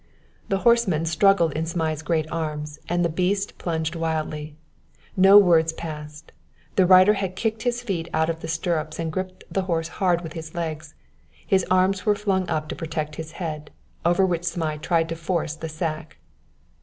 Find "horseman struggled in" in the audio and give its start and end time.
0.65-1.67